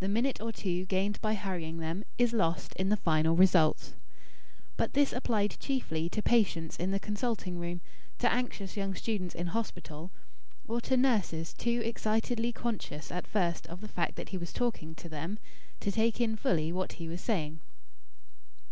The 0.00 0.08
minute 0.08 0.40
or 0.40 0.50
two 0.50 0.86
gained 0.86 1.20
by 1.22 1.34
hurrying 1.34 1.78
them 1.78 2.02
is 2.18 2.32
lost 2.32 2.72
in 2.74 2.88
the 2.88 2.96
final 2.96 3.36
results." 3.36 3.94
But 4.76 4.92
this 4.94 5.12
applied 5.12 5.56
chiefly 5.60 6.08
to 6.08 6.20
patients 6.20 6.76
in 6.78 6.90
the 6.90 6.98
consulting 6.98 7.60
room; 7.60 7.80
to 8.18 8.32
anxious 8.32 8.76
young 8.76 8.96
students 8.96 9.36
in 9.36 9.46
hospital; 9.46 10.10
or 10.66 10.80
to 10.80 10.96
nurses, 10.96 11.52
too 11.54 11.80
excitedly 11.84 12.50
conscious 12.50 13.12
at 13.12 13.24
first 13.24 13.68
of 13.68 13.80
the 13.80 13.86
fact 13.86 14.16
that 14.16 14.30
he 14.30 14.36
was 14.36 14.52
talking 14.52 14.96
to 14.96 15.08
them, 15.08 15.38
to 15.78 15.92
take 15.92 16.20
in 16.20 16.34
fully 16.34 16.72
what 16.72 16.94
he 16.94 17.06
was 17.06 17.20
saying. 17.20 17.60